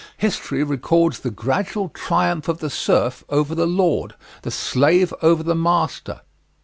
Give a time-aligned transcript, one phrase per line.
[0.17, 5.53] History records the gradual triumph of the serf over the lord, the slave over the
[5.53, 6.21] master.